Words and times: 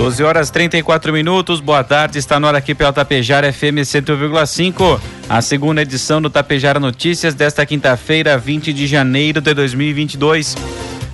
12 0.00 0.24
horas 0.24 0.48
34 0.48 1.12
minutos, 1.12 1.60
boa 1.60 1.84
tarde, 1.84 2.18
está 2.18 2.40
no 2.40 2.46
hora 2.46 2.56
aqui 2.56 2.74
pela 2.74 2.90
Tapejara 2.90 3.52
FM 3.52 3.84
101,5, 3.84 4.98
a 5.28 5.42
segunda 5.42 5.82
edição 5.82 6.22
do 6.22 6.30
Tapejara 6.30 6.80
Notícias 6.80 7.34
desta 7.34 7.66
quinta-feira, 7.66 8.38
20 8.38 8.72
de 8.72 8.86
janeiro 8.86 9.42
de 9.42 9.52
2022. 9.52 10.56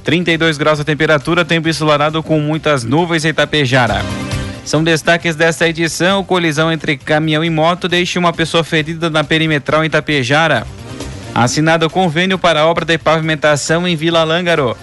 32 0.05 0.57
graus 0.57 0.79
a 0.79 0.85
temperatura, 0.85 1.45
tempo 1.45 1.69
ensolarado 1.69 2.23
com 2.23 2.39
muitas 2.39 2.85
nuvens 2.85 3.25
em 3.25 3.35
Tapejara. 3.35 4.05
São 4.65 4.85
destaques 4.85 5.35
desta 5.35 5.69
edição: 5.69 6.23
colisão 6.23 6.71
entre 6.71 6.97
caminhão 6.97 7.45
e 7.45 7.51
moto 7.51 7.89
deixa 7.89 8.21
uma 8.21 8.33
pessoa 8.33 8.63
ferida 8.63 9.11
na 9.11 9.25
perimetral 9.25 9.85
em 9.85 9.91
Tapejara. 9.91 10.65
Assinado 11.35 11.91
convênio 11.91 12.39
para 12.39 12.65
obra 12.65 12.85
de 12.85 12.97
pavimentação 12.99 13.87
em 13.87 13.97
Vila 13.97 14.23
Lângaro. 14.23 14.77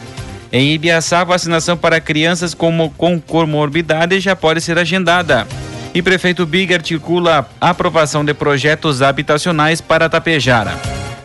Em 0.55 0.71
Ibiaçá, 0.71 1.23
vacinação 1.23 1.75
para 1.75 1.99
crianças 1.99 2.53
com, 2.53 2.87
com 2.95 3.19
comorbidade 3.19 4.19
já 4.19 4.35
pode 4.35 4.61
ser 4.61 4.77
agendada. 4.77 5.47
E 5.95 6.01
prefeito 6.03 6.45
Big 6.45 6.71
articula 6.71 7.49
aprovação 7.59 8.23
de 8.23 8.35
projetos 8.35 9.01
habitacionais 9.01 9.81
para 9.81 10.07
Tapejara. 10.07 10.79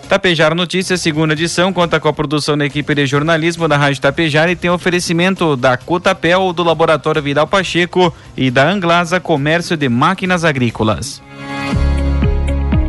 Tapejara 0.08 0.54
Notícias, 0.54 1.02
segunda 1.02 1.34
edição, 1.34 1.74
conta 1.74 2.00
com 2.00 2.08
a 2.08 2.12
produção 2.14 2.56
da 2.56 2.64
equipe 2.64 2.94
de 2.94 3.04
jornalismo 3.04 3.68
da 3.68 3.76
Rádio 3.76 4.00
Tapejara 4.00 4.50
e 4.50 4.56
tem 4.56 4.70
oferecimento 4.70 5.54
da 5.56 5.76
Cotapel, 5.76 6.50
do 6.54 6.62
Laboratório 6.62 7.20
Vidal 7.20 7.46
Pacheco 7.46 8.14
e 8.34 8.50
da 8.50 8.66
Anglasa 8.66 9.20
Comércio 9.20 9.76
de 9.76 9.90
Máquinas 9.90 10.42
Agrícolas. 10.42 11.20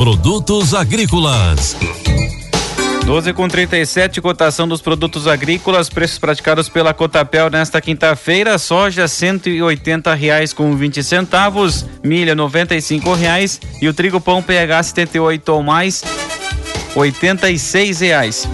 Produtos 0.00 0.72
agrícolas. 0.72 1.76
12 3.04 3.34
com 3.34 3.46
37, 3.46 4.18
cotação 4.22 4.66
dos 4.66 4.80
produtos 4.80 5.26
agrícolas, 5.26 5.90
preços 5.90 6.18
praticados 6.18 6.70
pela 6.70 6.94
Cotapel 6.94 7.50
nesta 7.50 7.82
quinta-feira: 7.82 8.56
soja 8.56 9.04
R$ 9.04 10.16
reais 10.16 10.54
com 10.54 10.74
20 10.74 11.04
centavos, 11.04 11.84
milha 12.02 12.32
R$ 12.32 13.14
reais 13.14 13.60
e 13.82 13.88
o 13.88 13.92
trigo 13.92 14.18
pão 14.22 14.42
PH 14.42 14.84
78 14.84 15.48
ou 15.50 15.62
mais 15.62 16.02
R$ 16.96 17.92
reais 18.00 18.48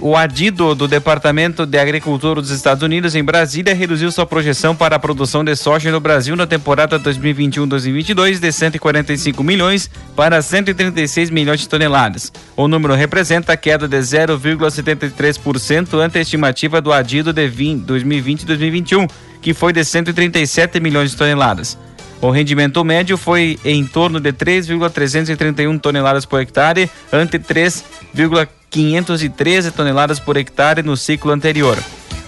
o 0.00 0.16
adido 0.16 0.76
do 0.76 0.86
Departamento 0.86 1.66
de 1.66 1.76
Agricultura 1.76 2.40
dos 2.40 2.50
Estados 2.50 2.84
Unidos 2.84 3.16
em 3.16 3.24
Brasília 3.24 3.74
reduziu 3.74 4.12
sua 4.12 4.24
projeção 4.24 4.76
para 4.76 4.94
a 4.94 4.98
produção 4.98 5.42
de 5.42 5.56
soja 5.56 5.90
no 5.90 5.98
Brasil 5.98 6.36
na 6.36 6.46
temporada 6.46 7.00
2021-2022 7.00 8.38
de 8.38 8.52
145 8.52 9.42
milhões 9.42 9.90
para 10.14 10.40
136 10.40 11.30
milhões 11.30 11.58
de 11.58 11.68
toneladas. 11.68 12.32
O 12.56 12.68
número 12.68 12.94
representa 12.94 13.54
a 13.54 13.56
queda 13.56 13.88
de 13.88 13.98
0,73% 13.98 15.98
ante 15.98 16.18
a 16.18 16.20
estimativa 16.20 16.80
do 16.80 16.92
adido 16.92 17.32
de 17.32 17.48
2020-2021, 17.48 19.10
que 19.42 19.52
foi 19.52 19.72
de 19.72 19.84
137 19.84 20.78
milhões 20.78 21.10
de 21.10 21.16
toneladas. 21.16 21.76
O 22.20 22.30
rendimento 22.30 22.84
médio 22.84 23.16
foi 23.16 23.58
em 23.64 23.84
torno 23.84 24.20
de 24.20 24.32
3,331 24.32 25.76
toneladas 25.76 26.24
por 26.24 26.40
hectare, 26.40 26.88
ante 27.12 27.36
3,15 27.36 28.46
513 28.74 29.70
toneladas 29.70 30.18
por 30.18 30.36
hectare 30.36 30.82
no 30.82 30.96
ciclo 30.96 31.30
anterior. 31.30 31.78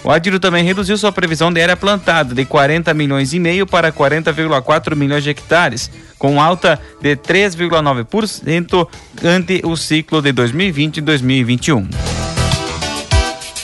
O 0.05 0.11
Adiro 0.13 0.39
também 0.39 0.63
reduziu 0.63 0.97
sua 0.97 1.11
previsão 1.11 1.53
de 1.53 1.61
área 1.61 1.77
plantada 1.77 2.33
de 2.33 2.45
40 2.45 2.95
milhões 2.95 3.33
e 3.33 3.41
meio 3.41 3.67
para 3.67 3.91
40,4 3.91 4.95
milhões 4.95 5.25
de 5.25 5.31
hectares, 5.31 5.91
com 6.17 6.41
alta 6.41 6.81
de 7.03 7.17
3,9% 7.17 8.87
ante 9.25 9.61
o 9.65 9.77
ciclo 9.77 10.23
de 10.23 10.31
2020 10.31 10.99
e 10.99 11.01
2021. 11.01 11.89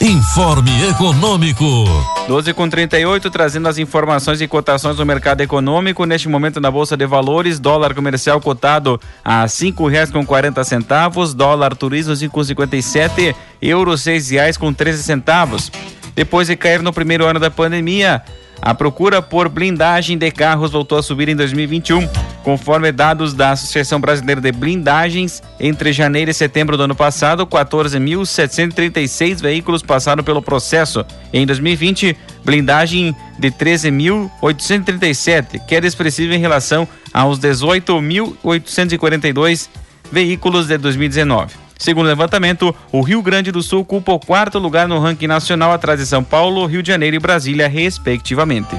Informe 0.00 0.88
Econômico. 0.88 2.12
12 2.29 2.55
com 2.55 2.69
38, 2.69 3.31
trazendo 3.31 3.69
as 3.69 3.79
informações 3.79 4.41
e 4.41 4.47
cotações 4.47 4.97
do 4.97 5.05
mercado 5.05 5.41
econômico. 5.41 6.05
Neste 6.05 6.29
momento 6.29 6.61
na 6.61 6.71
Bolsa 6.71 6.97
de 6.97 7.05
Valores, 7.05 7.59
dólar 7.59 7.95
comercial 7.95 8.41
cotado 8.41 9.01
a 9.25 9.47
cinco 9.49 9.89
reais 9.89 10.11
com 10.11 10.25
quarenta 10.25 10.63
centavos, 10.63 11.35
dólar 11.35 11.77
turismo 11.77 12.15
cinco 12.15 12.35
com 12.35 12.45
cinquenta 12.45 12.77
e 12.77 12.83
sete, 12.83 13.35
euro 13.61 13.99
seis 13.99 14.31
reais 14.31 14.57
com 14.57 14.73
treze 14.73 15.03
centavos. 15.03 15.71
Depois 16.15 16.47
de 16.47 16.57
cair 16.57 16.81
no 16.81 16.93
primeiro 16.93 17.27
ano 17.27 17.41
da 17.41 17.51
pandemia, 17.51 18.23
a 18.61 18.73
procura 18.73 19.21
por 19.21 19.49
blindagem 19.49 20.17
de 20.17 20.31
carros 20.31 20.71
voltou 20.71 20.99
a 20.99 21.03
subir 21.03 21.29
em 21.29 21.35
2021, 21.35 22.09
conforme 22.43 22.91
dados 22.93 23.35
da 23.35 23.53
Associação 23.53 24.00
Brasileira 24.00 24.41
de 24.41 24.50
Blindagens. 24.53 25.43
Entre 25.59 25.93
janeiro 25.93 26.31
e 26.31 26.35
setembro 26.35 26.77
do 26.77 26.85
ano 26.85 26.94
passado, 26.94 27.44
14.736 27.47 29.41
veículos 29.41 29.83
passaram 29.83 30.23
pelo 30.25 30.43
processo. 30.43 31.05
Em 31.33 31.47
2020, 31.47 32.15
blindagem 32.44 33.17
de 33.39 33.50
13.837, 33.50 35.65
queda 35.67 35.87
expressiva 35.87 36.35
em 36.35 36.39
relação 36.39 36.87
aos 37.12 37.39
18.842 37.39 39.69
veículos 40.11 40.67
de 40.67 40.79
2019. 40.79 41.55
Segundo 41.79 42.06
o 42.06 42.09
levantamento, 42.09 42.75
o 42.93 43.00
Rio 43.00 43.21
Grande 43.23 43.50
do 43.50 43.61
Sul 43.61 43.81
ocupa 43.81 44.12
o 44.12 44.21
quarto 44.21 44.61
lugar 44.61 44.87
no 44.87 45.00
ranking 45.00 45.27
nacional 45.27 45.73
atrás 45.73 45.99
de 45.99 46.06
São 46.06 46.23
Paulo, 46.23 46.65
Rio 46.65 46.81
de 46.81 46.87
Janeiro 46.88 47.17
e 47.17 47.19
Brasília, 47.19 47.67
respectivamente. 47.67 48.77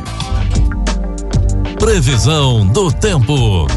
Previsão 1.83 2.65
do 2.65 2.89
tempo. 2.89 3.68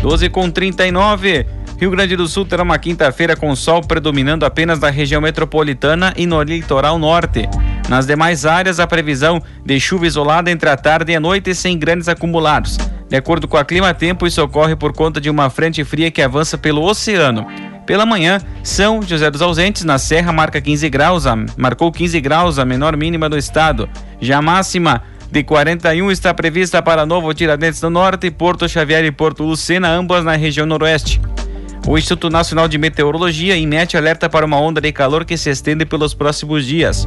12 0.00 0.28
com 0.28 0.48
39. 0.48 1.44
Rio 1.80 1.90
Grande 1.90 2.14
do 2.14 2.28
Sul 2.28 2.44
terá 2.44 2.62
uma 2.62 2.78
quinta-feira 2.78 3.34
com 3.34 3.56
sol 3.56 3.80
predominando 3.80 4.46
apenas 4.46 4.78
na 4.78 4.88
região 4.88 5.20
metropolitana 5.20 6.14
e 6.16 6.26
no 6.26 6.40
litoral 6.40 6.96
norte. 6.96 7.48
Nas 7.88 8.06
demais 8.06 8.46
áreas, 8.46 8.78
a 8.78 8.86
previsão 8.86 9.42
de 9.66 9.80
chuva 9.80 10.06
isolada 10.06 10.48
entre 10.48 10.70
a 10.70 10.76
tarde 10.76 11.10
e 11.10 11.16
a 11.16 11.20
noite 11.20 11.56
sem 11.56 11.76
grandes 11.76 12.08
acumulados. 12.08 12.78
De 13.08 13.16
acordo 13.16 13.48
com 13.48 13.56
a 13.56 13.64
Clima 13.64 13.92
Tempo, 13.92 14.28
isso 14.28 14.40
ocorre 14.40 14.76
por 14.76 14.92
conta 14.92 15.20
de 15.20 15.28
uma 15.28 15.50
frente 15.50 15.82
fria 15.82 16.12
que 16.12 16.22
avança 16.22 16.56
pelo 16.56 16.84
oceano. 16.84 17.48
Pela 17.84 18.06
manhã, 18.06 18.38
São 18.62 19.02
José 19.02 19.28
dos 19.28 19.42
Ausentes, 19.42 19.82
na 19.82 19.98
Serra, 19.98 20.32
marca 20.32 20.60
15 20.60 20.88
graus, 20.88 21.26
a, 21.26 21.36
marcou 21.56 21.90
15 21.90 22.20
graus, 22.20 22.60
a 22.60 22.64
menor 22.64 22.96
mínima 22.96 23.28
do 23.28 23.36
estado. 23.36 23.88
Já 24.20 24.38
a 24.38 24.42
máxima 24.42 25.02
de 25.34 25.42
41 25.42 26.12
está 26.12 26.32
prevista 26.32 26.80
para 26.80 27.04
Novo 27.04 27.34
Tiradentes 27.34 27.80
do 27.80 27.90
Norte, 27.90 28.30
Porto 28.30 28.68
Xavier 28.68 29.04
e 29.04 29.10
Porto 29.10 29.42
Lucena, 29.42 29.88
ambas 29.88 30.24
na 30.24 30.36
região 30.36 30.64
noroeste. 30.64 31.20
O 31.88 31.98
Instituto 31.98 32.30
Nacional 32.30 32.68
de 32.68 32.78
Meteorologia 32.78 33.58
emite 33.58 33.96
alerta 33.96 34.30
para 34.30 34.46
uma 34.46 34.60
onda 34.60 34.80
de 34.80 34.92
calor 34.92 35.24
que 35.24 35.36
se 35.36 35.50
estende 35.50 35.84
pelos 35.84 36.14
próximos 36.14 36.64
dias. 36.64 37.04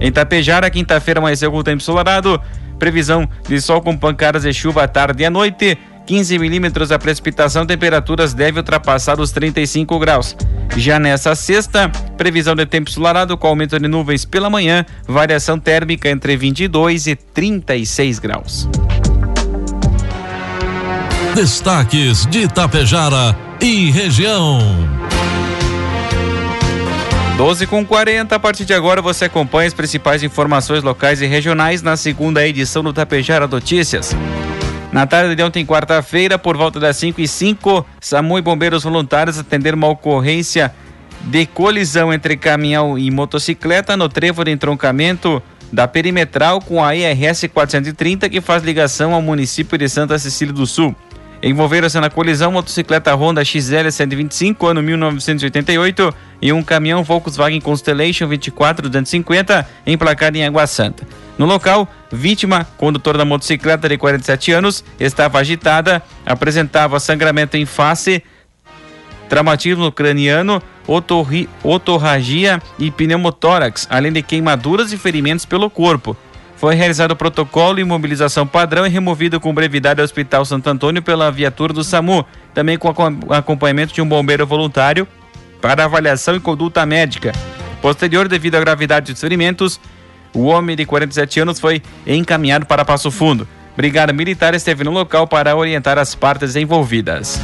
Em 0.00 0.10
Tapejara, 0.10 0.70
quinta-feira 0.70 1.20
amanheceu 1.20 1.52
com 1.52 1.62
tempo 1.62 1.76
ensolarado, 1.76 2.40
previsão 2.78 3.28
de 3.46 3.60
sol 3.60 3.82
com 3.82 3.98
pancadas 3.98 4.44
de 4.44 4.52
chuva 4.54 4.84
à 4.84 4.88
tarde 4.88 5.22
e 5.22 5.26
à 5.26 5.30
noite. 5.30 5.76
15 6.06 6.38
milímetros 6.38 6.90
a 6.90 6.98
precipitação, 6.98 7.64
temperaturas 7.64 8.34
deve 8.34 8.58
ultrapassar 8.58 9.20
os 9.20 9.30
35 9.30 9.98
graus. 9.98 10.36
Já 10.76 10.98
nessa 10.98 11.34
sexta, 11.34 11.88
previsão 12.16 12.54
de 12.54 12.66
tempo 12.66 12.90
ensolarado 12.90 13.36
com 13.36 13.46
aumento 13.46 13.78
de 13.78 13.88
nuvens 13.88 14.24
pela 14.24 14.50
manhã, 14.50 14.84
variação 15.06 15.58
térmica 15.58 16.08
entre 16.08 16.36
22 16.36 17.06
e 17.06 17.16
36 17.16 18.18
graus. 18.18 18.68
Destaques 21.34 22.26
de 22.26 22.40
Itapejara 22.40 23.36
e 23.60 23.90
região. 23.90 24.60
12 27.36 27.66
com 27.66 27.84
40, 27.84 28.36
a 28.36 28.38
partir 28.38 28.64
de 28.64 28.74
agora 28.74 29.00
você 29.00 29.24
acompanha 29.24 29.66
as 29.66 29.74
principais 29.74 30.22
informações 30.22 30.82
locais 30.82 31.22
e 31.22 31.26
regionais 31.26 31.82
na 31.82 31.96
segunda 31.96 32.46
edição 32.46 32.84
do 32.84 32.92
Tapejara 32.92 33.48
Notícias. 33.48 34.14
Na 34.92 35.06
tarde 35.06 35.34
de 35.34 35.42
ontem, 35.42 35.64
quarta-feira, 35.64 36.38
por 36.38 36.54
volta 36.54 36.78
das 36.78 36.98
5 36.98 37.18
e 37.18 37.26
5 37.26 37.86
SAMU 37.98 38.38
e 38.38 38.42
bombeiros 38.42 38.84
voluntários 38.84 39.38
atenderam 39.38 39.78
uma 39.78 39.88
ocorrência 39.88 40.70
de 41.22 41.46
colisão 41.46 42.12
entre 42.12 42.36
caminhão 42.36 42.98
e 42.98 43.10
motocicleta 43.10 43.96
no 43.96 44.06
trevo 44.06 44.44
de 44.44 44.50
entroncamento 44.50 45.42
da 45.72 45.88
perimetral 45.88 46.60
com 46.60 46.84
a 46.84 46.94
IRS 46.94 47.48
430 47.48 48.28
que 48.28 48.42
faz 48.42 48.62
ligação 48.62 49.14
ao 49.14 49.22
município 49.22 49.78
de 49.78 49.88
Santa 49.88 50.18
Cecília 50.18 50.52
do 50.52 50.66
Sul. 50.66 50.94
Envolveram-se 51.42 51.98
na 51.98 52.10
colisão 52.10 52.52
motocicleta 52.52 53.14
Honda 53.14 53.42
XL 53.42 53.90
125, 53.90 54.66
ano 54.66 54.82
1988, 54.82 56.14
e 56.40 56.52
um 56.52 56.62
caminhão 56.62 57.02
Volkswagen 57.02 57.60
Constellation 57.60 58.28
24250, 58.28 59.66
emplacado 59.86 60.36
em 60.36 60.44
Água 60.44 60.66
Santa. 60.66 61.04
No 61.42 61.48
local, 61.48 61.88
vítima, 62.12 62.64
condutor 62.76 63.18
da 63.18 63.24
motocicleta 63.24 63.88
de 63.88 63.98
47 63.98 64.52
anos, 64.52 64.84
estava 65.00 65.40
agitada, 65.40 66.00
apresentava 66.24 67.00
sangramento 67.00 67.56
em 67.56 67.66
face, 67.66 68.22
traumatismo 69.28 69.90
craniano, 69.90 70.62
otorri, 70.86 71.48
otorragia 71.64 72.62
e 72.78 72.92
pneumotórax, 72.92 73.88
além 73.90 74.12
de 74.12 74.22
queimaduras 74.22 74.92
e 74.92 74.96
ferimentos 74.96 75.44
pelo 75.44 75.68
corpo. 75.68 76.16
Foi 76.54 76.76
realizado 76.76 77.10
o 77.10 77.16
protocolo 77.16 77.80
e 77.80 77.82
imobilização 77.82 78.46
padrão 78.46 78.86
e 78.86 78.88
removido 78.88 79.40
com 79.40 79.52
brevidade 79.52 80.00
ao 80.00 80.04
Hospital 80.04 80.44
Santo 80.44 80.70
Antônio 80.70 81.02
pela 81.02 81.28
viatura 81.32 81.72
do 81.72 81.82
SAMU, 81.82 82.24
também 82.54 82.78
com 82.78 82.88
acompanhamento 83.34 83.92
de 83.92 84.00
um 84.00 84.08
bombeiro 84.08 84.46
voluntário 84.46 85.08
para 85.60 85.86
avaliação 85.86 86.36
e 86.36 86.40
conduta 86.40 86.86
médica. 86.86 87.32
Posterior, 87.80 88.28
devido 88.28 88.54
à 88.54 88.60
gravidade 88.60 89.10
dos 89.10 89.20
ferimentos, 89.20 89.80
o 90.34 90.44
homem 90.44 90.76
de 90.76 90.84
47 90.84 91.40
anos 91.40 91.60
foi 91.60 91.82
encaminhado 92.06 92.66
para 92.66 92.84
Passo 92.84 93.10
Fundo. 93.10 93.46
Brigada 93.76 94.12
Militar 94.12 94.54
esteve 94.54 94.84
no 94.84 94.90
local 94.90 95.26
para 95.26 95.56
orientar 95.56 95.98
as 95.98 96.14
partes 96.14 96.56
envolvidas. 96.56 97.40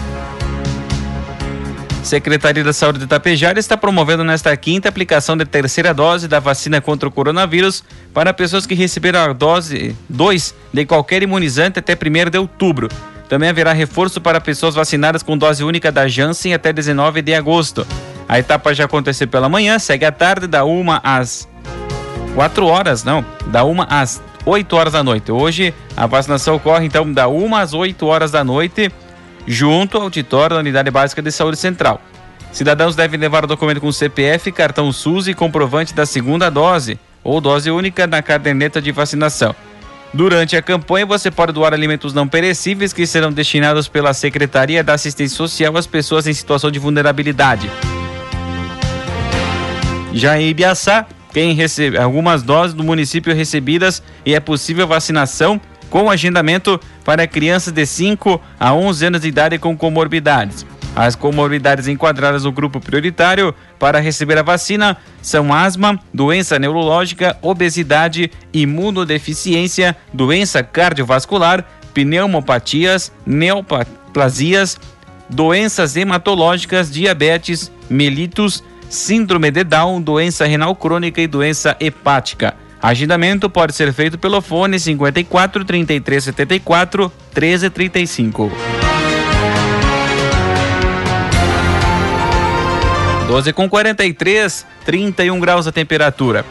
Secretaria 2.02 2.64
da 2.64 2.72
Saúde 2.72 3.00
de 3.00 3.04
Itapejara 3.04 3.58
está 3.58 3.76
promovendo 3.76 4.24
nesta 4.24 4.56
quinta 4.56 4.88
aplicação 4.88 5.36
de 5.36 5.44
terceira 5.44 5.92
dose 5.92 6.26
da 6.26 6.40
vacina 6.40 6.80
contra 6.80 7.08
o 7.08 7.12
coronavírus 7.12 7.84
para 8.14 8.32
pessoas 8.32 8.64
que 8.64 8.74
receberam 8.74 9.20
a 9.20 9.32
dose 9.32 9.94
2 10.08 10.54
de 10.72 10.86
qualquer 10.86 11.22
imunizante 11.22 11.78
até 11.78 11.92
1 11.94 12.30
de 12.30 12.38
outubro. 12.38 12.88
Também 13.28 13.50
haverá 13.50 13.72
reforço 13.72 14.20
para 14.20 14.40
pessoas 14.40 14.74
vacinadas 14.74 15.22
com 15.22 15.36
dose 15.36 15.62
única 15.62 15.92
da 15.92 16.08
Janssen 16.08 16.54
até 16.54 16.72
19 16.72 17.20
de 17.20 17.34
agosto. 17.34 17.86
A 18.28 18.38
etapa 18.38 18.74
já 18.74 18.84
aconteceu 18.84 19.26
pela 19.26 19.48
manhã, 19.48 19.78
segue 19.78 20.04
à 20.04 20.12
tarde, 20.12 20.46
da 20.46 20.64
1 20.64 20.84
às 21.02 21.47
4 22.38 22.66
horas, 22.66 23.02
não, 23.02 23.26
da 23.46 23.64
1 23.64 23.82
às 23.88 24.22
8 24.46 24.76
horas 24.76 24.92
da 24.92 25.02
noite. 25.02 25.32
Hoje 25.32 25.74
a 25.96 26.06
vacinação 26.06 26.54
ocorre 26.54 26.86
então 26.86 27.12
da 27.12 27.26
1 27.26 27.56
às 27.56 27.74
8 27.74 28.06
horas 28.06 28.30
da 28.30 28.44
noite 28.44 28.92
junto 29.44 29.96
ao 29.96 30.04
auditório 30.04 30.54
da 30.54 30.60
Unidade 30.60 30.88
Básica 30.88 31.20
de 31.20 31.32
Saúde 31.32 31.56
Central. 31.56 32.00
Cidadãos 32.52 32.94
devem 32.94 33.18
levar 33.18 33.42
o 33.42 33.48
documento 33.48 33.80
com 33.80 33.90
CPF, 33.90 34.52
cartão 34.52 34.92
SUS 34.92 35.26
e 35.26 35.34
comprovante 35.34 35.92
da 35.92 36.06
segunda 36.06 36.48
dose 36.48 36.96
ou 37.24 37.40
dose 37.40 37.72
única 37.72 38.06
na 38.06 38.22
caderneta 38.22 38.80
de 38.80 38.92
vacinação. 38.92 39.52
Durante 40.14 40.56
a 40.56 40.62
campanha, 40.62 41.06
você 41.06 41.32
pode 41.32 41.50
doar 41.50 41.74
alimentos 41.74 42.14
não 42.14 42.28
perecíveis 42.28 42.92
que 42.92 43.04
serão 43.04 43.32
destinados 43.32 43.88
pela 43.88 44.14
Secretaria 44.14 44.84
da 44.84 44.94
Assistência 44.94 45.36
Social 45.36 45.76
às 45.76 45.88
pessoas 45.88 46.24
em 46.28 46.32
situação 46.32 46.70
de 46.70 46.78
vulnerabilidade. 46.78 47.68
Já 50.14 50.40
em 50.40 50.50
Ibiaçá, 50.50 51.04
quem 51.32 51.54
recebe 51.54 51.98
algumas 51.98 52.42
doses 52.42 52.74
do 52.74 52.84
município 52.84 53.34
recebidas 53.34 54.02
e 54.24 54.34
é 54.34 54.40
possível 54.40 54.86
vacinação 54.86 55.60
com 55.90 56.10
agendamento 56.10 56.80
para 57.04 57.26
crianças 57.26 57.72
de 57.72 57.84
5 57.86 58.40
a 58.58 58.74
11 58.74 59.06
anos 59.06 59.20
de 59.20 59.28
idade 59.28 59.58
com 59.58 59.76
comorbidades. 59.76 60.66
As 60.94 61.14
comorbidades 61.14 61.86
enquadradas 61.86 62.44
no 62.44 62.52
grupo 62.52 62.80
prioritário 62.80 63.54
para 63.78 64.00
receber 64.00 64.38
a 64.38 64.42
vacina 64.42 64.96
são 65.22 65.52
asma, 65.52 65.98
doença 66.12 66.58
neurológica, 66.58 67.36
obesidade, 67.40 68.30
imunodeficiência, 68.52 69.96
doença 70.12 70.62
cardiovascular, 70.62 71.64
pneumopatias, 71.94 73.12
neoplasias, 73.24 74.78
doenças 75.28 75.96
hematológicas, 75.96 76.90
diabetes, 76.90 77.70
melitos, 77.88 78.64
síndrome 78.88 79.50
de 79.50 79.64
Down, 79.64 80.00
doença 80.00 80.46
renal 80.46 80.74
crônica 80.74 81.20
e 81.20 81.26
doença 81.26 81.76
hepática. 81.78 82.54
Agendamento 82.80 83.50
pode 83.50 83.74
ser 83.74 83.92
feito 83.92 84.16
pelo 84.16 84.40
fone 84.40 84.78
54 84.78 85.64
33 85.64 86.24
74 86.24 87.12
13 87.34 87.70
35. 87.70 88.52
12 93.26 93.52
com 93.52 93.68
43, 93.68 94.66
31 94.86 95.38
graus 95.38 95.66
a 95.66 95.72
temperatura. 95.72 96.46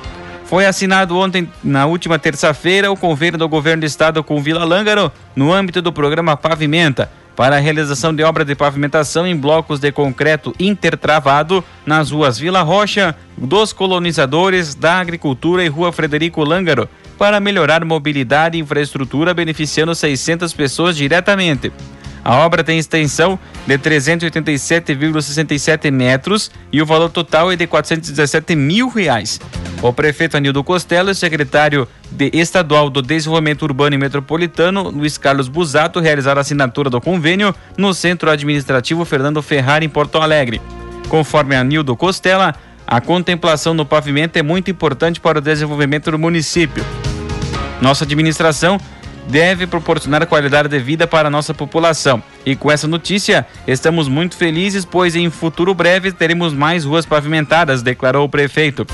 Foi 0.46 0.66
assinado 0.66 1.18
ontem, 1.18 1.50
na 1.64 1.86
última 1.86 2.20
terça-feira, 2.20 2.92
o 2.92 2.96
convênio 2.96 3.40
do 3.40 3.50
governo 3.50 3.82
do 3.82 3.86
estado 3.86 4.24
com 4.24 4.42
Vila 4.42 4.64
Lângaro 4.64 5.12
no 5.36 5.52
âmbito 5.52 5.82
do 5.82 5.92
programa 5.92 6.38
Pavimenta 6.38 7.10
para 7.38 7.58
a 7.58 7.60
realização 7.60 8.16
de 8.16 8.24
obras 8.24 8.48
de 8.48 8.56
pavimentação 8.56 9.28
em 9.28 9.38
blocos 9.38 9.80
de 9.80 9.92
concreto 9.92 10.56
intertravado 10.60 11.64
nas 11.86 12.10
ruas 12.10 12.40
Vila 12.40 12.64
Rocha, 12.64 13.16
dos 13.38 13.72
colonizadores, 13.72 14.74
da 14.74 15.00
agricultura 15.00 15.64
e 15.64 15.68
Rua 15.68 15.94
Frederico 15.94 16.44
Lângaro, 16.44 16.90
para 17.16 17.40
melhorar 17.40 17.86
mobilidade 17.86 18.58
e 18.58 18.62
infraestrutura, 18.62 19.36
beneficiando 19.36 19.94
600 19.94 20.52
pessoas 20.52 20.98
diretamente. 20.98 21.72
A 22.28 22.46
obra 22.46 22.62
tem 22.62 22.78
extensão 22.78 23.40
de 23.66 23.78
387,67 23.78 25.90
metros 25.90 26.52
e 26.74 26.82
o 26.82 26.86
valor 26.86 27.10
total 27.10 27.54
é 27.54 27.56
de 27.56 27.66
417 27.66 28.54
mil 28.54 28.90
reais. 28.90 29.40
O 29.82 29.94
prefeito 29.94 30.36
Anildo 30.36 30.62
Costello 30.62 31.10
e 31.10 31.14
o 31.14 31.16
secretário 31.16 31.88
de 32.12 32.30
estadual 32.34 32.90
do 32.90 33.02
Desenvolvimento 33.02 33.62
Urbano 33.62 33.96
e 33.96 33.98
Metropolitano, 33.98 34.90
Luiz 34.90 35.18
Carlos 35.18 35.48
Busato, 35.48 36.02
realizaram 36.02 36.40
a 36.40 36.42
assinatura 36.42 36.90
do 36.90 37.00
convênio 37.00 37.56
no 37.78 37.94
Centro 37.94 38.30
Administrativo 38.30 39.06
Fernando 39.06 39.42
Ferrari, 39.42 39.86
em 39.86 39.90
Porto 39.90 40.18
Alegre. 40.18 40.62
Conforme 41.08 41.56
Anildo 41.56 41.96
Costela, 41.96 42.54
a 42.86 43.00
contemplação 43.00 43.74
no 43.74 43.86
pavimento 43.86 44.38
é 44.38 44.44
muito 44.44 44.70
importante 44.70 45.22
para 45.22 45.38
o 45.38 45.42
desenvolvimento 45.42 46.12
do 46.12 46.20
município. 46.20 46.84
Nossa 47.82 48.04
administração 48.04 48.78
deve 49.28 49.68
proporcionar 49.68 50.26
qualidade 50.26 50.70
de 50.70 50.80
vida 50.80 51.06
para 51.06 51.28
a 51.28 51.32
nossa 51.32 51.54
população. 51.54 52.24
E 52.46 52.56
com 52.56 52.72
essa 52.72 52.88
notícia, 52.88 53.46
estamos 53.68 54.08
muito 54.08 54.36
felizes, 54.36 54.86
pois 54.86 55.16
em 55.16 55.30
futuro 55.30 55.74
breve 55.74 56.12
teremos 56.12 56.54
mais 56.54 56.86
ruas 56.86 57.06
pavimentadas, 57.06 57.82
declarou 57.82 58.26
o 58.26 58.30
prefeito. 58.30 58.86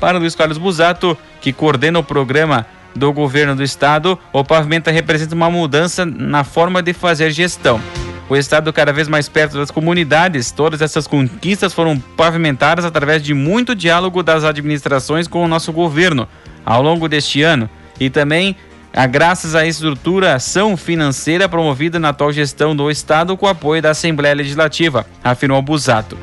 Para 0.00 0.18
Luiz 0.18 0.34
Carlos 0.34 0.58
Busato, 0.58 1.16
que 1.40 1.52
coordena 1.52 1.98
o 1.98 2.04
programa 2.04 2.66
do 2.94 3.12
governo 3.12 3.56
do 3.56 3.62
estado, 3.62 4.18
o 4.32 4.44
pavimento 4.44 4.90
representa 4.90 5.34
uma 5.34 5.50
mudança 5.50 6.06
na 6.06 6.44
forma 6.44 6.82
de 6.82 6.92
fazer 6.92 7.30
gestão. 7.30 7.80
O 8.28 8.36
estado 8.36 8.72
cada 8.72 8.92
vez 8.92 9.06
mais 9.06 9.28
perto 9.28 9.58
das 9.58 9.70
comunidades, 9.70 10.50
todas 10.50 10.80
essas 10.80 11.06
conquistas 11.06 11.74
foram 11.74 11.98
pavimentadas 11.98 12.84
através 12.84 13.22
de 13.22 13.34
muito 13.34 13.74
diálogo 13.74 14.22
das 14.22 14.44
administrações 14.44 15.28
com 15.28 15.44
o 15.44 15.48
nosso 15.48 15.72
governo 15.72 16.26
ao 16.64 16.82
longo 16.82 17.06
deste 17.06 17.42
ano 17.42 17.68
e 18.00 18.08
também 18.08 18.56
a 18.94 19.06
graças 19.06 19.56
à 19.56 19.66
estruturação 19.66 20.76
financeira 20.76 21.48
promovida 21.48 21.98
na 21.98 22.10
atual 22.10 22.32
gestão 22.32 22.76
do 22.76 22.88
Estado 22.90 23.36
com 23.36 23.46
apoio 23.46 23.82
da 23.82 23.90
Assembleia 23.90 24.34
Legislativa, 24.34 25.04
afirmou 25.22 25.60
Busato. 25.60 26.16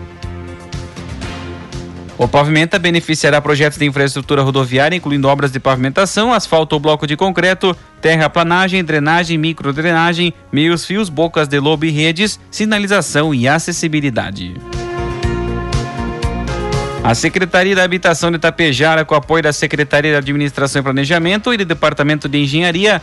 O 2.17 2.27
pavimenta 2.27 2.77
beneficiará 2.77 3.41
projetos 3.41 3.79
de 3.79 3.85
infraestrutura 3.85 4.43
rodoviária, 4.43 4.95
incluindo 4.95 5.27
obras 5.27 5.51
de 5.51 5.59
pavimentação, 5.59 6.31
asfalto 6.31 6.75
ou 6.75 6.79
bloco 6.79 7.07
de 7.07 7.17
concreto, 7.17 7.75
terraplanagem, 7.99 8.83
drenagem, 8.83 9.37
microdrenagem, 9.39 10.33
meios 10.51 10.85
fios, 10.85 11.09
bocas 11.09 11.47
de 11.47 11.59
lobo 11.59 11.83
e 11.83 11.89
redes, 11.89 12.39
sinalização 12.51 13.33
e 13.33 13.47
acessibilidade. 13.47 14.53
A 17.03 17.15
Secretaria 17.15 17.75
da 17.75 17.83
Habitação 17.83 18.29
de 18.29 18.37
Itapejara, 18.37 19.03
com 19.03 19.15
apoio 19.15 19.41
da 19.41 19.51
Secretaria 19.51 20.11
de 20.11 20.17
Administração 20.17 20.81
e 20.81 20.83
Planejamento 20.83 21.51
e 21.51 21.57
do 21.57 21.65
Departamento 21.65 22.29
de 22.29 22.37
Engenharia, 22.37 23.01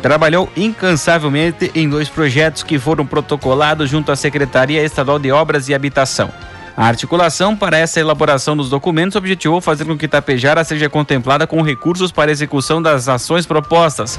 trabalhou 0.00 0.50
incansavelmente 0.56 1.70
em 1.74 1.86
dois 1.86 2.08
projetos 2.08 2.62
que 2.62 2.78
foram 2.78 3.04
protocolados 3.04 3.90
junto 3.90 4.10
à 4.10 4.16
Secretaria 4.16 4.82
Estadual 4.82 5.18
de 5.18 5.30
Obras 5.30 5.68
e 5.68 5.74
Habitação. 5.74 6.30
A 6.74 6.86
articulação 6.86 7.54
para 7.54 7.76
essa 7.76 8.00
elaboração 8.00 8.56
dos 8.56 8.70
documentos 8.70 9.16
objetivou 9.16 9.60
fazer 9.60 9.84
com 9.84 9.98
que 9.98 10.06
Itapejara 10.06 10.64
seja 10.64 10.88
contemplada 10.88 11.46
com 11.46 11.60
recursos 11.60 12.10
para 12.10 12.30
execução 12.30 12.80
das 12.80 13.06
ações 13.06 13.44
propostas, 13.44 14.18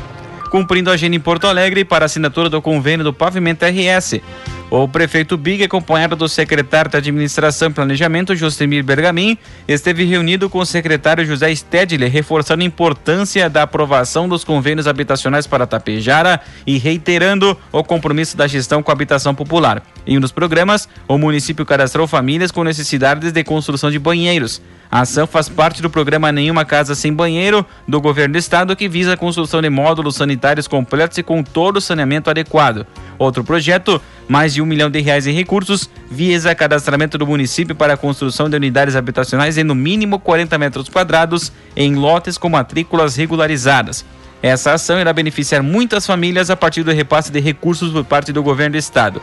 cumprindo 0.52 0.92
a 0.92 0.94
agenda 0.94 1.16
em 1.16 1.20
Porto 1.20 1.48
Alegre 1.48 1.84
para 1.84 2.06
assinatura 2.06 2.50
do 2.50 2.62
convênio 2.62 3.04
do 3.04 3.12
Pavimento 3.12 3.66
RS. 3.66 4.22
O 4.72 4.88
prefeito 4.88 5.36
Big, 5.36 5.62
acompanhado 5.66 6.16
do 6.16 6.30
secretário 6.30 6.90
de 6.90 6.96
Administração 6.96 7.68
e 7.68 7.74
Planejamento, 7.74 8.34
Justemir 8.34 8.86
Bergamin, 8.86 9.38
esteve 9.68 10.06
reunido 10.06 10.50
com 10.50 10.60
o 10.60 10.66
secretário 10.66 11.26
José 11.26 11.54
Stedley, 11.54 12.08
reforçando 12.08 12.64
a 12.64 12.66
importância 12.66 13.50
da 13.50 13.64
aprovação 13.64 14.30
dos 14.30 14.46
convênios 14.46 14.88
habitacionais 14.88 15.46
para 15.46 15.68
Tapejara 15.68 16.40
e 16.66 16.78
reiterando 16.78 17.58
o 17.70 17.84
compromisso 17.84 18.38
da 18.38 18.48
gestão 18.48 18.82
com 18.82 18.90
a 18.90 18.94
habitação 18.94 19.36
popular. 19.36 19.84
Em 20.08 20.18
um 20.18 20.22
dos 20.22 20.32
programas, 20.32 20.88
o 21.06 21.18
município 21.18 21.66
cadastrou 21.66 22.08
famílias 22.08 22.50
com 22.50 22.64
necessidades 22.64 23.34
de 23.34 23.44
construção 23.44 23.92
de 23.92 24.00
banheiros. 24.00 24.62
A 24.90 25.02
ação 25.02 25.26
faz 25.26 25.48
parte 25.48 25.82
do 25.82 25.90
programa 25.90 26.34
Nenhuma 26.34 26.66
Casa 26.66 26.96
Sem 26.96 27.14
Banheiro 27.14 27.66
do 27.88 28.02
governo 28.02 28.34
do 28.34 28.38
estado, 28.38 28.76
que 28.76 28.90
visa 28.90 29.14
a 29.14 29.18
construção 29.18 29.62
de 29.62 29.70
módulos 29.70 30.18
sanitários 30.18 30.68
completos 30.68 31.18
e 31.18 31.24
com 31.24 31.42
todo 31.42 31.78
o 31.78 31.82
saneamento 31.82 32.30
adequado. 32.30 32.86
Outro 33.18 33.42
projeto, 33.42 34.02
mais 34.32 34.54
de 34.54 34.62
um 34.62 34.66
milhão 34.66 34.90
de 34.90 35.02
reais 35.02 35.28
em 35.28 35.34
recursos, 35.34 35.90
visa 36.10 36.56
cadastramento 36.56 37.18
do 37.18 37.28
município 37.28 37.76
para 37.76 37.96
a 37.96 37.98
construção 37.98 38.50
de 38.50 38.56
unidades 38.56 38.96
habitacionais 38.96 39.58
em 39.58 39.64
no 39.66 39.76
mínimo 39.76 40.18
40 40.18 40.58
metros 40.58 40.88
quadrados 40.88 41.52
em 41.76 41.96
lotes 41.96 42.38
com 42.38 42.48
matrículas 42.48 43.18
regularizadas. 43.18 44.06
Essa 44.42 44.72
ação 44.72 44.98
irá 44.98 45.12
beneficiar 45.12 45.62
muitas 45.62 46.08
famílias 46.08 46.50
a 46.50 46.56
partir 46.56 46.82
do 46.82 46.94
repasse 46.94 47.30
de 47.30 47.42
recursos 47.42 47.92
por 47.92 48.06
parte 48.06 48.32
do 48.32 48.42
governo 48.42 48.72
do 48.72 48.78
estado. 48.78 49.22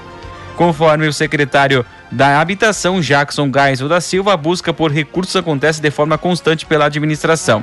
Conforme 0.56 1.08
o 1.08 1.12
secretário 1.12 1.86
da 2.12 2.38
Habitação, 2.38 3.00
Jackson 3.00 3.50
Geisel 3.50 3.88
da 3.88 4.02
Silva, 4.02 4.34
a 4.34 4.36
busca 4.36 4.74
por 4.74 4.92
recursos 4.92 5.34
acontece 5.36 5.80
de 5.80 5.90
forma 5.90 6.18
constante 6.18 6.66
pela 6.66 6.84
administração. 6.84 7.62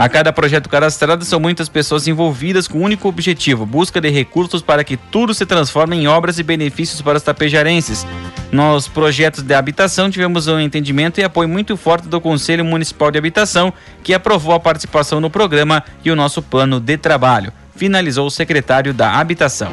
A 0.00 0.08
cada 0.08 0.32
projeto 0.32 0.70
cadastrado 0.70 1.26
são 1.26 1.38
muitas 1.38 1.68
pessoas 1.68 2.08
envolvidas 2.08 2.66
com 2.66 2.78
o 2.78 2.80
um 2.80 2.84
único 2.84 3.06
objetivo, 3.06 3.66
busca 3.66 4.00
de 4.00 4.08
recursos 4.08 4.62
para 4.62 4.82
que 4.82 4.96
tudo 4.96 5.34
se 5.34 5.44
transforme 5.44 5.94
em 5.94 6.08
obras 6.08 6.38
e 6.38 6.42
benefícios 6.42 7.02
para 7.02 7.18
os 7.18 7.22
tapejarenses. 7.22 8.06
Nos 8.50 8.88
projetos 8.88 9.42
de 9.42 9.52
habitação 9.52 10.10
tivemos 10.10 10.48
um 10.48 10.58
entendimento 10.58 11.20
e 11.20 11.22
apoio 11.22 11.50
muito 11.50 11.76
forte 11.76 12.08
do 12.08 12.18
Conselho 12.18 12.64
Municipal 12.64 13.10
de 13.10 13.18
Habitação, 13.18 13.74
que 14.02 14.14
aprovou 14.14 14.54
a 14.54 14.58
participação 14.58 15.20
no 15.20 15.28
programa 15.28 15.84
e 16.02 16.10
o 16.10 16.16
nosso 16.16 16.40
plano 16.40 16.80
de 16.80 16.96
trabalho. 16.96 17.52
Finalizou 17.76 18.26
o 18.26 18.30
secretário 18.30 18.94
da 18.94 19.12
Habitação. 19.20 19.70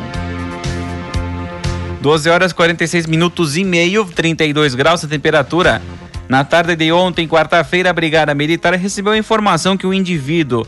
12 2.02 2.30
horas 2.30 2.52
46 2.52 3.06
minutos 3.06 3.56
e 3.56 3.64
meio, 3.64 4.04
32 4.04 4.76
graus 4.76 5.06
a 5.06 5.08
temperatura. 5.08 5.82
Na 6.30 6.44
tarde 6.44 6.76
de 6.76 6.92
ontem, 6.92 7.26
quarta-feira, 7.26 7.90
a 7.90 7.94
Brigada 7.94 8.34
Militar 8.34 8.74
recebeu 8.74 9.14
a 9.14 9.18
informação 9.18 9.78
que 9.78 9.88
o 9.88 9.94
indivíduo, 9.94 10.68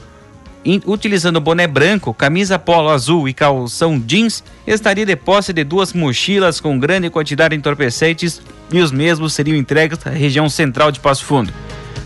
in, 0.63 0.81
utilizando 0.85 1.41
boné 1.41 1.67
branco, 1.67 2.13
camisa 2.13 2.57
polo 2.57 2.89
azul 2.89 3.27
e 3.27 3.33
calção 3.33 3.99
jeans, 3.99 4.41
estaria 4.65 5.05
de 5.05 5.17
posse 5.17 5.51
de 5.51 5.65
duas 5.65 5.91
mochilas 5.91 6.61
com 6.61 6.79
grande 6.79 7.09
quantidade 7.09 7.49
de 7.49 7.59
entorpecentes 7.59 8.41
e 8.71 8.79
os 8.79 8.89
mesmos 8.89 9.33
seriam 9.33 9.57
entregues 9.57 9.99
à 10.07 10.11
região 10.11 10.47
central 10.49 10.93
de 10.93 11.01
Passo 11.01 11.25
Fundo. 11.25 11.51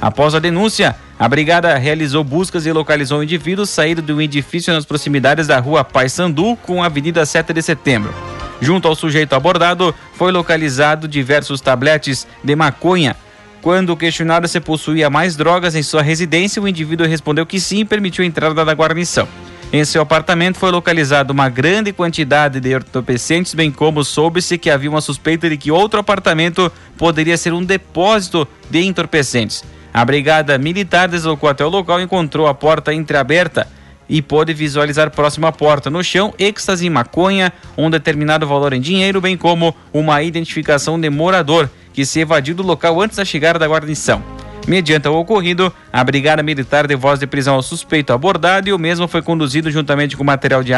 Após 0.02 0.34
a 0.34 0.40
denúncia, 0.40 0.96
a 1.20 1.30
brigada 1.30 1.78
realizou 1.78 2.24
buscas 2.24 2.66
e 2.66 2.72
localizou 2.72 3.20
o 3.20 3.24
indivíduo 3.24 3.68
saído 3.68 4.02
do 4.02 4.20
edifício 4.20 4.74
nas 4.74 4.84
proximidades 4.84 5.46
da 5.46 5.60
rua 5.60 5.84
Paysandu 5.84 6.58
com 6.64 6.82
a 6.82 6.88
Avenida 6.88 7.24
7 7.24 7.54
de 7.54 7.62
Setembro. 7.62 8.12
Junto 8.60 8.88
ao 8.88 8.96
sujeito 8.96 9.34
abordado, 9.34 9.94
foi 10.14 10.32
localizado 10.32 11.08
diversos 11.08 11.62
tabletes 11.62 12.26
de 12.44 12.56
maconha, 12.56 13.16
quando 13.64 13.96
questionado 13.96 14.46
se 14.46 14.60
possuía 14.60 15.10
mais 15.10 15.38
drogas 15.38 15.74
em 15.74 15.82
sua 15.82 16.02
residência, 16.02 16.62
o 16.62 16.68
indivíduo 16.68 17.08
respondeu 17.08 17.46
que 17.46 17.62
sim 17.62 17.80
e 17.80 17.86
permitiu 17.86 18.22
a 18.22 18.28
entrada 18.28 18.66
da 18.66 18.74
guarnição. 18.74 19.26
Em 19.72 19.86
seu 19.86 20.02
apartamento 20.02 20.60
foi 20.60 20.70
localizada 20.70 21.32
uma 21.32 21.48
grande 21.48 21.94
quantidade 21.94 22.60
de 22.60 22.76
entorpecentes, 22.76 23.54
bem 23.54 23.72
como 23.72 24.04
soube-se 24.04 24.58
que 24.58 24.70
havia 24.70 24.90
uma 24.90 25.00
suspeita 25.00 25.50
de 25.50 25.56
que 25.56 25.72
outro 25.72 26.02
apartamento 26.02 26.70
poderia 26.98 27.38
ser 27.38 27.54
um 27.54 27.64
depósito 27.64 28.46
de 28.70 28.84
entorpecentes. 28.84 29.64
A 29.94 30.04
brigada 30.04 30.58
militar 30.58 31.08
deslocou 31.08 31.48
até 31.48 31.66
o 31.66 31.70
local 31.70 32.02
e 32.02 32.04
encontrou 32.04 32.48
a 32.48 32.54
porta 32.54 32.94
entreaberta 32.94 33.66
e 34.10 34.22
pôde 34.22 34.54
visualizar 34.54 35.10
próximo 35.12 35.48
à 35.48 35.52
porta 35.52 35.90
no 35.90 36.04
chão 36.04 36.34
êxtase 36.38 36.86
e 36.86 36.90
maconha, 36.90 37.54
um 37.78 37.90
determinado 37.90 38.48
valor 38.48 38.74
em 38.74 38.82
dinheiro, 38.82 39.22
bem 39.22 39.38
como 39.38 39.76
uma 39.94 40.22
identificação 40.22 41.00
de 41.00 41.10
morador 41.10 41.70
que 41.94 42.06
se 42.06 42.20
evadiu 42.20 42.56
do 42.56 42.64
local 42.64 43.02
antes 43.02 43.18
da 43.18 43.26
chegada 43.26 43.60
da 43.60 43.68
guarnição. 43.68 44.24
Mediante 44.68 45.08
o 45.10 45.16
ocorrido, 45.16 45.74
a 45.92 46.04
Brigada 46.04 46.42
Militar 46.42 46.88
deu 46.88 46.98
voz 46.98 47.20
de 47.20 47.28
prisão 47.28 47.56
ao 47.56 47.62
suspeito 47.62 48.14
abordado 48.14 48.70
e 48.70 48.74
o 48.74 48.80
mesmo 48.80 49.08
foi 49.08 49.22
conduzido 49.22 49.70
juntamente 49.70 50.16
com 50.16 50.24
material 50.24 50.64
de, 50.64 50.72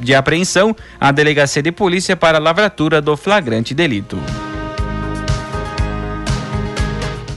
de 0.00 0.14
apreensão 0.14 0.74
à 0.98 1.12
Delegacia 1.12 1.62
de 1.62 1.70
Polícia 1.70 2.16
para 2.16 2.38
a 2.38 2.40
lavratura 2.40 3.02
do 3.02 3.16
flagrante 3.16 3.74
delito. 3.74 4.18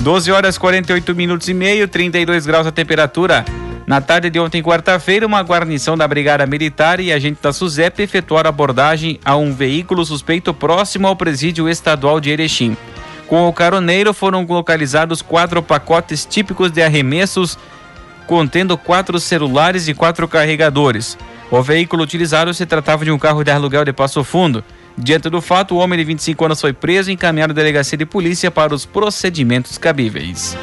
12 0.00 0.30
horas 0.30 0.56
48 0.56 1.14
minutos 1.14 1.48
e 1.48 1.54
meio, 1.54 1.88
32 1.88 2.46
graus 2.46 2.66
a 2.66 2.72
temperatura. 2.72 3.44
Na 3.84 4.00
tarde 4.00 4.30
de 4.30 4.38
ontem, 4.38 4.62
quarta-feira, 4.62 5.26
uma 5.26 5.40
guarnição 5.42 5.96
da 5.96 6.06
Brigada 6.06 6.46
Militar 6.46 7.00
e 7.00 7.12
agente 7.12 7.40
da 7.42 7.52
SUSEP 7.52 8.02
efetuaram 8.02 8.48
abordagem 8.48 9.18
a 9.24 9.34
um 9.36 9.52
veículo 9.52 10.04
suspeito 10.04 10.54
próximo 10.54 11.08
ao 11.08 11.16
presídio 11.16 11.68
estadual 11.68 12.20
de 12.20 12.30
Erechim. 12.30 12.76
Com 13.26 13.48
o 13.48 13.52
caroneiro 13.52 14.14
foram 14.14 14.46
localizados 14.48 15.20
quatro 15.20 15.62
pacotes 15.62 16.24
típicos 16.24 16.70
de 16.70 16.80
arremessos 16.80 17.58
contendo 18.26 18.76
quatro 18.78 19.18
celulares 19.18 19.88
e 19.88 19.94
quatro 19.94 20.28
carregadores. 20.28 21.18
O 21.50 21.62
veículo 21.62 22.02
utilizado 22.02 22.52
se 22.54 22.66
tratava 22.66 23.04
de 23.04 23.10
um 23.10 23.18
carro 23.18 23.42
de 23.42 23.50
aluguel 23.50 23.84
de 23.84 23.92
Passo 23.92 24.22
Fundo. 24.22 24.62
Diante 25.00 25.30
do 25.30 25.40
fato, 25.40 25.76
o 25.76 25.78
homem 25.78 25.96
de 25.96 26.04
25 26.04 26.44
anos 26.44 26.60
foi 26.60 26.72
preso 26.72 27.08
e 27.10 27.14
encaminhado 27.14 27.52
à 27.52 27.54
delegacia 27.54 27.96
de 27.96 28.04
polícia 28.04 28.50
para 28.50 28.74
os 28.74 28.84
procedimentos 28.84 29.78
cabíveis. 29.78 30.56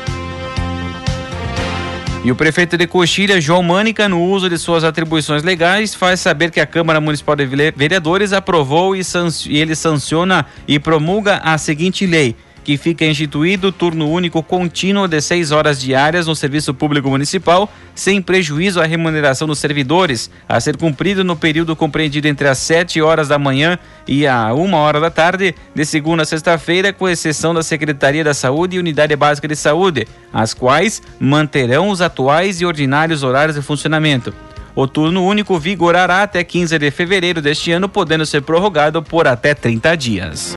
E 2.23 2.31
o 2.31 2.35
prefeito 2.35 2.75
de 2.75 2.85
Coxilha, 2.85 3.39
João 3.39 3.63
Mânica, 3.63 4.09
no 4.09 4.21
uso 4.21 4.49
de 4.49 4.57
suas 4.57 4.83
atribuições 4.83 5.43
legais, 5.43 5.93
faz 5.93 6.19
saber 6.19 6.51
que 6.51 6.59
a 6.59 6.65
Câmara 6.65 6.99
Municipal 6.99 7.35
de 7.35 7.45
Vereadores 7.45 8.33
aprovou 8.33 8.95
e, 8.95 9.01
e 9.47 9.57
ele 9.57 9.75
sanciona 9.75 10.45
e 10.67 10.79
promulga 10.79 11.37
a 11.37 11.57
seguinte 11.57 12.05
lei 12.05 12.35
que 12.65 12.77
fica 12.77 13.05
instituído 13.05 13.71
turno 13.71 14.09
único 14.09 14.41
contínuo 14.41 15.07
de 15.07 15.21
seis 15.21 15.51
horas 15.51 15.79
diárias 15.79 16.25
no 16.25 16.35
Serviço 16.35 16.73
Público 16.73 17.07
Municipal, 17.07 17.71
sem 17.93 18.19
prejuízo 18.19 18.81
à 18.81 18.85
remuneração 18.85 19.47
dos 19.47 19.59
servidores, 19.59 20.31
a 20.49 20.59
ser 20.59 20.75
cumprido 20.75 21.23
no 21.23 21.35
período 21.35 21.75
compreendido 21.75 22.27
entre 22.27 22.47
as 22.47 22.57
7 22.57 22.99
horas 23.01 23.27
da 23.27 23.37
manhã 23.37 23.77
e 24.07 24.25
a 24.25 24.51
1 24.51 24.73
hora 24.73 24.99
da 24.99 25.11
tarde, 25.11 25.53
de 25.75 25.85
segunda 25.85 26.23
a 26.23 26.25
sexta-feira, 26.25 26.91
com 26.91 27.07
exceção 27.07 27.53
da 27.53 27.61
Secretaria 27.61 28.23
da 28.23 28.33
Saúde 28.33 28.77
e 28.77 28.79
Unidade 28.79 29.15
Básica 29.15 29.47
de 29.47 29.55
Saúde, 29.55 30.07
as 30.33 30.53
quais 30.55 31.03
manterão 31.19 31.89
os 31.89 32.01
atuais 32.01 32.59
e 32.61 32.65
ordinários 32.65 33.21
horários 33.21 33.55
de 33.55 33.61
funcionamento. 33.61 34.33
O 34.75 34.87
turno 34.87 35.23
único 35.23 35.57
vigorará 35.57 36.23
até 36.23 36.43
15 36.43 36.77
de 36.77 36.91
fevereiro 36.91 37.41
deste 37.41 37.71
ano, 37.71 37.87
podendo 37.87 38.25
ser 38.25 38.41
prorrogado 38.41 39.01
por 39.01 39.27
até 39.27 39.53
30 39.53 39.95
dias. 39.95 40.53